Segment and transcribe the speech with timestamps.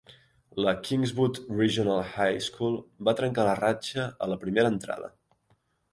[0.67, 2.79] La Kingswood Regional High School
[3.11, 5.13] va trencar la ratxa a la primera entrada.